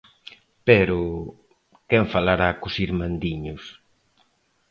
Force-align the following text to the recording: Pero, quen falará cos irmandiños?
Pero, 0.67 0.99
quen 1.89 2.03
falará 2.13 2.49
cos 2.61 2.75
irmandiños? 2.87 3.63